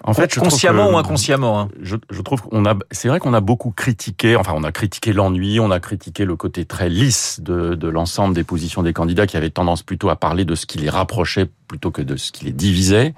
en 0.08 0.14
fait, 0.14 0.36
consciemment 0.38 0.92
ou 0.92 0.98
inconsciemment. 0.98 1.60
Hein. 1.60 1.70
Je, 1.82 1.96
je, 2.12 2.22
trouve 2.22 2.44
qu'on 2.44 2.64
a, 2.66 2.76
c'est 2.92 3.08
vrai 3.08 3.20
qu'on 3.20 3.34
a 3.34 3.42
beaucoup 3.42 3.72
critiqué, 3.72 4.36
enfin, 4.36 4.54
on 4.56 4.64
a 4.64 4.72
critiqué 4.72 5.14
l'ennui, 5.14 5.60
on 5.60 5.72
a 5.72 5.80
critiqué 5.80 6.26
le 6.26 6.36
côté 6.36 6.66
très 6.66 6.90
lisse 6.90 7.40
de, 7.42 7.74
de 7.74 7.88
l'ensemble 7.88 8.36
des 8.36 8.44
positions 8.44 8.84
des 8.84 8.94
candidats 8.94 9.26
qui 9.26 9.36
avaient 9.36 9.50
tendance 9.50 9.82
plutôt 9.82 10.10
à 10.10 10.16
parler 10.16 10.46
de 10.46 10.54
ce 10.54 10.68
qui 10.68 10.78
les 10.78 10.92
rapprochait 10.92 11.48
plutôt 11.68 11.90
que 11.90 12.04
de 12.04 12.18
ce 12.18 12.32
qui 12.32 12.46
les 12.46 12.52
divisait. 12.52 13.16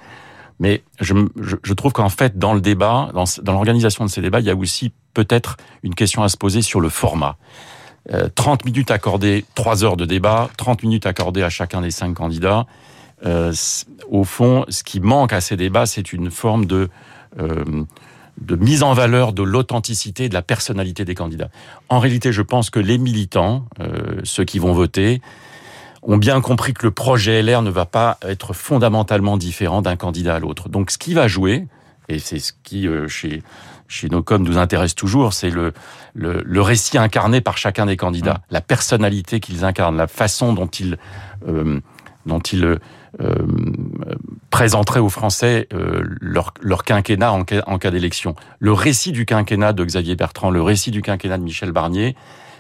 Mais 0.59 0.81
je, 1.01 1.13
je, 1.41 1.57
je 1.61 1.73
trouve 1.73 1.91
qu'en 1.91 2.09
fait, 2.09 2.39
dans 2.39 2.53
le 2.53 2.61
débat, 2.61 3.09
dans, 3.13 3.25
dans 3.43 3.53
l'organisation 3.53 4.05
de 4.05 4.09
ces 4.09 4.21
débats, 4.21 4.39
il 4.39 4.45
y 4.45 4.49
a 4.49 4.55
aussi 4.55 4.93
peut-être 5.13 5.57
une 5.83 5.93
question 5.93 6.23
à 6.23 6.29
se 6.29 6.37
poser 6.37 6.61
sur 6.61 6.79
le 6.79 6.87
format. 6.87 7.35
30 8.35 8.61
euh, 8.61 8.65
minutes 8.65 8.91
accordées, 8.91 9.43
3 9.55 9.83
heures 9.83 9.97
de 9.97 10.05
débat, 10.05 10.49
30 10.57 10.83
minutes 10.83 11.05
accordées 11.05 11.43
à 11.43 11.49
chacun 11.49 11.81
des 11.81 11.91
cinq 11.91 12.13
candidats. 12.13 12.65
Euh, 13.25 13.53
au 14.09 14.23
fond, 14.23 14.65
ce 14.69 14.83
qui 14.83 14.99
manque 14.99 15.33
à 15.33 15.41
ces 15.41 15.57
débats, 15.57 15.85
c'est 15.85 16.13
une 16.13 16.29
forme 16.29 16.65
de, 16.65 16.89
euh, 17.39 17.83
de 18.41 18.55
mise 18.55 18.83
en 18.83 18.93
valeur 18.93 19.33
de 19.33 19.43
l'authenticité 19.43 20.25
et 20.25 20.29
de 20.29 20.33
la 20.33 20.41
personnalité 20.41 21.05
des 21.05 21.15
candidats. 21.15 21.49
En 21.89 21.99
réalité, 21.99 22.31
je 22.31 22.41
pense 22.41 22.69
que 22.69 22.79
les 22.79 22.97
militants, 22.97 23.65
euh, 23.79 24.21
ceux 24.23 24.43
qui 24.43 24.59
vont 24.59 24.73
voter, 24.73 25.21
ont 26.03 26.17
bien 26.17 26.39
compris 26.41 26.73
que 26.73 26.85
le 26.85 26.91
projet 26.91 27.41
LR 27.41 27.61
ne 27.61 27.69
va 27.69 27.85
pas 27.85 28.17
être 28.21 28.53
fondamentalement 28.53 29.37
différent 29.37 29.81
d'un 29.81 29.95
candidat 29.95 30.35
à 30.35 30.39
l'autre. 30.39 30.69
Donc 30.69 30.91
ce 30.91 30.97
qui 30.97 31.13
va 31.13 31.27
jouer, 31.27 31.65
et 32.07 32.19
c'est 32.19 32.39
ce 32.39 32.53
qui 32.63 32.87
euh, 32.87 33.07
chez 33.07 33.43
chez 33.89 34.09
nos 34.09 34.21
coms 34.21 34.43
nous 34.43 34.57
intéresse 34.57 34.95
toujours, 34.95 35.31
c'est 35.31 35.49
le, 35.49 35.73
le, 36.13 36.41
le 36.45 36.61
récit 36.61 36.97
incarné 36.97 37.39
par 37.39 37.57
chacun 37.57 37.85
des 37.85 37.95
candidats, 37.95 38.33
mmh. 38.33 38.51
la 38.51 38.59
personnalité 38.59 39.39
qu'ils 39.39 39.63
incarnent, 39.63 39.95
la 39.95 40.07
façon 40.07 40.51
dont 40.51 40.67
ils 40.67 40.97
euh, 41.47 41.79
dont 42.25 42.39
ils 42.39 42.79
euh, 43.21 43.35
présenteraient 44.49 44.99
aux 44.99 45.09
Français 45.09 45.67
euh, 45.73 46.03
leur, 46.19 46.53
leur, 46.61 46.83
quinquennat 46.83 47.31
en 47.31 47.43
cas, 47.43 47.63
en 47.67 47.77
cas 47.77 47.91
d'élection. 47.91 48.35
Le 48.59 48.73
récit 48.73 49.11
du 49.11 49.25
quinquennat 49.25 49.73
de 49.73 49.83
Xavier 49.83 50.15
Bertrand, 50.15 50.49
le 50.49 50.61
récit 50.61 50.91
du 50.91 51.01
quinquennat 51.01 51.37
de 51.37 51.43
Michel 51.43 51.71
Barnier, 51.71 52.15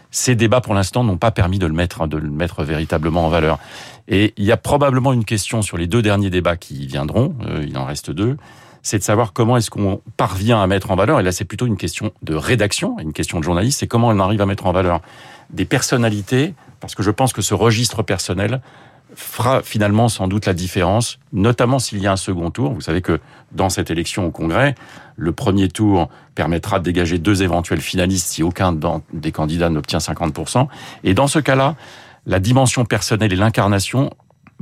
ces 0.09 0.35
débats 0.35 0.61
pour 0.61 0.73
l'instant 0.73 1.03
n'ont 1.03 1.17
pas 1.17 1.31
permis 1.31 1.59
de 1.59 1.67
le 1.67 1.73
mettre, 1.73 2.07
de 2.07 2.17
le 2.17 2.29
mettre 2.29 2.63
véritablement 2.63 3.25
en 3.25 3.29
valeur. 3.29 3.59
Et 4.07 4.33
il 4.37 4.45
y 4.45 4.51
a 4.51 4.57
probablement 4.57 5.13
une 5.13 5.25
question 5.25 5.61
sur 5.61 5.77
les 5.77 5.87
deux 5.87 6.01
derniers 6.01 6.29
débats 6.29 6.55
qui 6.55 6.87
viendront. 6.87 7.35
Euh, 7.45 7.65
il 7.67 7.77
en 7.77 7.85
reste 7.85 8.11
deux 8.11 8.37
c'est 8.83 8.99
de 8.99 9.03
savoir 9.03 9.33
comment 9.33 9.57
est-ce 9.57 9.69
qu'on 9.69 10.01
parvient 10.15 10.61
à 10.61 10.67
mettre 10.67 10.91
en 10.91 10.95
valeur, 10.95 11.19
et 11.19 11.23
là 11.23 11.33
c'est 11.33 11.43
plutôt 11.43 11.65
une 11.65 11.75
question 11.75 12.11
de 12.21 12.35
rédaction, 12.35 12.97
une 12.99 13.11
question 13.11 13.39
de 13.39 13.43
journaliste, 13.43 13.79
c'est 13.79 13.87
comment 13.87 14.07
on 14.07 14.19
arrive 14.19 14.41
à 14.41 14.45
mettre 14.45 14.65
en 14.65 14.71
valeur 14.71 15.01
des 15.49 15.65
personnalités, 15.65 16.53
parce 16.79 16.95
que 16.95 17.03
je 17.03 17.11
pense 17.11 17.33
que 17.33 17.41
ce 17.41 17.53
registre 17.53 18.01
personnel 18.01 18.61
fera 19.17 19.63
finalement 19.63 20.09
sans 20.09 20.27
doute 20.27 20.45
la 20.45 20.53
différence, 20.53 21.17
notamment 21.33 21.79
s'il 21.79 21.99
y 21.99 22.07
a 22.07 22.11
un 22.11 22.17
second 22.17 22.51
tour. 22.51 22.73
Vous 22.73 22.81
savez 22.81 23.01
que 23.01 23.19
dans 23.51 23.69
cette 23.69 23.89
élection 23.89 24.27
au 24.27 24.31
Congrès, 24.31 24.75
le 25.15 25.31
premier 25.31 25.69
tour 25.69 26.09
permettra 26.35 26.77
de 26.77 26.83
dégager 26.83 27.17
deux 27.17 27.41
éventuels 27.41 27.81
finalistes 27.81 28.27
si 28.27 28.43
aucun 28.43 28.77
des 29.13 29.31
candidats 29.31 29.69
n'obtient 29.69 29.97
50%. 29.97 30.67
Et 31.03 31.15
dans 31.15 31.25
ce 31.25 31.39
cas-là, 31.39 31.75
la 32.27 32.39
dimension 32.39 32.85
personnelle 32.85 33.33
et 33.33 33.35
l'incarnation 33.35 34.11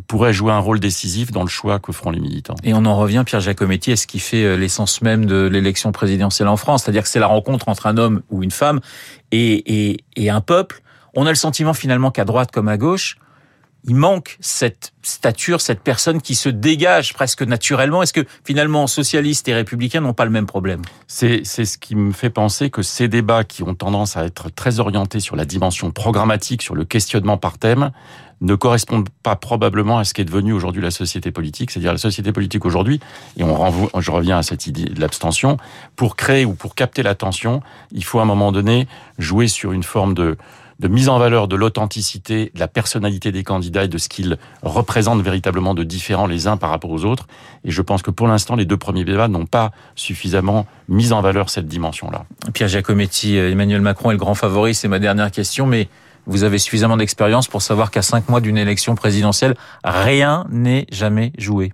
pourrait 0.08 0.34
jouer 0.34 0.54
un 0.54 0.60
rôle 0.60 0.80
décisif 0.80 1.32
dans 1.32 1.44
le 1.44 1.50
choix 1.50 1.80
que 1.80 1.92
feront 1.92 2.12
les 2.12 2.20
militants. 2.22 2.56
Et 2.64 2.74
on 2.74 2.86
en 2.86 2.96
revient, 2.96 3.24
Pierre 3.26 3.42
Jacometti, 3.42 3.92
à 3.92 3.96
ce 3.98 4.08
qui 4.08 4.20
fait 4.20 4.44
euh, 4.44 4.56
l'essence 4.56 5.02
même 5.02 5.26
de 5.26 5.48
l'élection 5.48 5.92
présidentielle 5.92 6.48
en 6.48 6.58
France, 6.58 6.84
c'est-à-dire 6.84 7.04
que 7.04 7.10
c'est 7.10 7.20
la 7.20 7.28
rencontre 7.28 7.68
entre 7.68 7.88
un 7.88 7.98
homme 7.98 8.22
ou 8.30 8.44
une 8.44 8.52
femme 8.52 8.80
et 9.32 9.98
un 10.18 10.42
peuple. 10.42 10.82
On 11.14 11.26
a 11.26 11.30
le 11.30 11.36
sentiment 11.36 11.74
finalement 11.74 12.12
qu'à 12.12 12.26
droite 12.26 12.52
comme 12.52 12.68
à 12.68 12.78
gauche, 12.78 13.18
il 13.88 13.96
manque 13.96 14.38
cette 14.40 14.94
stature, 15.04 15.62
cette 15.62 15.82
personne 15.82 16.22
qui 16.22 16.34
se 16.34 16.50
dégage 16.50 17.14
presque 17.14 17.44
naturellement. 17.44 18.02
Est-ce 18.02 18.14
que 18.14 18.26
finalement 18.44 18.88
socialistes 18.88 19.48
et 19.48 19.54
républicains 19.54 20.02
n'ont 20.02 20.14
pas 20.14 20.26
le 20.26 20.32
même 20.32 20.48
problème? 20.48 20.82
C'est 21.08 21.44
ce 21.46 21.78
qui 21.78 21.96
me 21.96 22.12
fait 22.12 22.32
penser 22.32 22.70
que 22.70 22.82
ces 22.82 23.08
débats 23.08 23.44
qui 23.44 23.62
ont 23.64 23.76
tendance 23.76 24.18
à 24.18 24.26
être 24.26 24.50
très 24.50 24.80
orientés 24.80 25.20
sur 25.20 25.36
la 25.36 25.46
dimension 25.46 25.92
programmatique, 25.92 26.64
sur 26.64 26.76
le 26.76 26.86
questionnement 26.86 27.38
par 27.38 27.58
thème, 27.60 27.92
ne 28.42 28.56
correspondent 28.56 29.10
pas 29.24 29.36
probablement 29.36 29.98
à 30.00 30.04
ce 30.04 30.14
qui 30.14 30.22
est 30.22 30.26
devenu 30.26 30.52
aujourd'hui 30.52 30.82
la 30.82 30.92
société 30.92 31.32
politique. 31.32 31.72
C'est-à-dire 31.72 31.94
la 31.94 31.98
société 31.98 32.32
politique 32.32 32.66
aujourd'hui, 32.66 33.00
et 33.38 33.44
on 33.44 33.54
renvoie, 33.54 33.90
je 34.00 34.12
reviens 34.12 34.38
à 34.38 34.44
cette 34.44 34.68
idée 34.68 34.86
de 34.86 35.00
l'abstention, 35.00 35.58
pour 35.96 36.16
créer 36.16 36.44
ou 36.44 36.54
pour 36.54 36.76
capter 36.76 37.02
l'attention, 37.02 37.62
il 37.92 38.04
faut 38.04 38.20
à 38.20 38.24
un 38.24 38.26
moment 38.26 38.52
donné 38.52 38.88
jouer 39.20 39.48
sur 39.48 39.72
une 39.72 39.84
forme 39.84 40.14
de, 40.16 40.36
de 40.80 40.88
mise 40.88 41.10
en 41.10 41.18
valeur 41.18 41.48
de 41.48 41.56
l'authenticité, 41.56 42.52
de 42.54 42.60
la 42.60 42.68
personnalité 42.68 43.32
des 43.32 43.44
candidats 43.44 43.86
et 43.86 43.88
de 43.88 43.98
ce 43.98 44.10
qu'ils 44.10 44.38
représentent 44.62 45.22
véritablement 45.22 45.74
de 45.74 45.84
différents 45.84 46.28
les 46.28 46.48
uns 46.48 46.58
par 46.58 46.70
rapport 46.70 46.92
aux 46.92 47.06
autres. 47.06 47.28
Et 47.64 47.72
je 47.72 47.82
pense 47.82 48.02
que 48.02 48.12
pour 48.12 48.28
l'instant, 48.28 48.56
les 48.56 48.66
deux 48.66 48.78
premiers 48.78 49.06
débats 49.06 49.28
n'ont 49.28 49.46
pas 49.46 49.72
suffisamment 49.96 50.66
mis 50.90 51.14
en 51.14 51.22
valeur 51.22 51.50
cette 51.50 51.68
dimension-là. 51.68 52.26
Pierre 52.54 52.68
Giacometti, 52.70 53.38
Emmanuel 53.38 53.82
Macron 53.82 54.12
est 54.12 54.16
le 54.16 54.20
grand 54.20 54.36
favori, 54.36 54.76
c'est 54.76 54.88
ma 54.88 55.00
dernière 55.00 55.32
question, 55.32 55.66
mais 55.66 55.88
vous 56.28 56.44
avez 56.44 56.58
suffisamment 56.58 56.98
d'expérience 56.98 57.48
pour 57.48 57.62
savoir 57.62 57.92
qu'à 57.92 58.02
cinq 58.02 58.30
mois 58.30 58.42
d'une 58.42 58.58
élection 58.58 58.96
présidentielle, 58.96 59.56
rien 59.84 60.46
n'est 60.50 60.88
jamais 60.92 61.32
joué. 61.38 61.72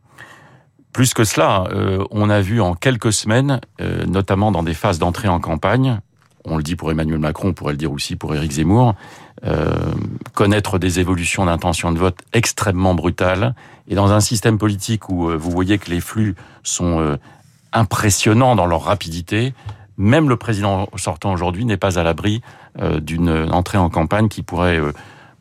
Plus 0.94 1.14
que 1.14 1.24
cela, 1.24 1.68
euh, 1.72 2.04
on 2.12 2.30
a 2.30 2.42
vu 2.42 2.60
en 2.60 2.76
quelques 2.76 3.14
semaines, 3.14 3.62
euh, 3.80 4.06
notamment 4.06 4.52
dans 4.52 4.64
des 4.64 4.74
phases 4.74 5.00
d'entrée 5.00 5.30
en 5.30 5.40
campagne, 5.40 6.02
on 6.46 6.58
le 6.58 6.64
dit 6.64 6.76
pour 6.76 6.92
Emmanuel 6.92 7.20
Macron, 7.20 7.50
on 7.50 7.54
pourrait 7.54 7.74
le 7.74 7.78
dire 7.78 7.92
aussi 7.92 8.16
pour 8.16 8.34
Éric 8.36 8.52
Zemmour, 8.52 8.96
euh, 9.46 9.74
connaître 10.34 10.80
des 10.80 11.00
évolutions 11.00 11.46
d'intention 11.46 11.92
de 11.92 12.00
vote 12.00 12.18
extrêmement 12.34 12.94
brutales. 12.94 13.56
Et 13.88 13.96
dans 13.96 14.12
un 14.12 14.20
système 14.20 14.58
politique 14.58 15.10
où 15.10 15.30
euh, 15.30 15.36
vous 15.36 15.52
voyez 15.52 15.78
que 15.78 15.90
les 15.90 16.02
flux 16.02 16.36
sont 16.64 17.00
euh, 17.00 17.18
impressionnants 17.74 18.56
dans 18.56 18.66
leur 18.66 18.84
rapidité, 18.84 19.54
même 19.98 20.30
le 20.30 20.38
président 20.38 20.88
sortant 20.96 21.34
aujourd'hui 21.34 21.66
n'est 21.66 21.78
pas 21.78 22.00
à 22.00 22.04
l'abri 22.04 22.42
euh, 22.80 23.00
d'une 23.00 23.30
entrée 23.52 23.78
en 23.78 23.90
campagne 23.90 24.30
qui 24.30 24.44
pourrait 24.44 24.80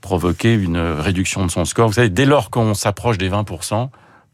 provoquer 0.00 0.54
une 0.54 0.78
réduction 0.78 1.44
de 1.44 1.50
son 1.50 1.64
score. 1.64 1.88
Vous 1.88 1.94
savez, 1.94 2.08
dès 2.08 2.24
lors 2.24 2.50
qu'on 2.50 2.74
s'approche 2.74 3.18
des 3.18 3.30
20%, 3.30 3.90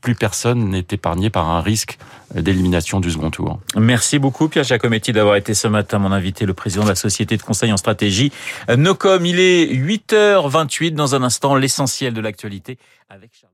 plus 0.06 0.14
personne 0.14 0.68
n'est 0.68 0.86
épargné 0.92 1.30
par 1.30 1.50
un 1.50 1.60
risque 1.60 1.98
d'élimination 2.32 3.00
du 3.00 3.10
second 3.10 3.32
tour. 3.32 3.58
Merci 3.74 4.20
beaucoup 4.20 4.48
Pierre 4.48 4.62
Giacometti 4.62 5.12
d'avoir 5.12 5.34
été 5.34 5.52
ce 5.52 5.66
matin 5.66 5.98
mon 5.98 6.12
invité, 6.12 6.46
le 6.46 6.54
président 6.54 6.84
de 6.84 6.90
la 6.90 6.94
société 6.94 7.36
de 7.36 7.42
conseil 7.42 7.72
en 7.72 7.76
stratégie 7.76 8.30
Nocom. 8.68 9.26
Il 9.26 9.40
est 9.40 9.66
8h28 9.66 10.94
dans 10.94 11.16
un 11.16 11.24
instant, 11.24 11.56
l'essentiel 11.56 12.14
de 12.14 12.20
l'actualité 12.20 12.78
avec 13.10 13.32
Charles. 13.32 13.50